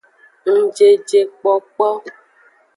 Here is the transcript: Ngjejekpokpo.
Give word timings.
Ngjejekpokpo. 0.53 1.87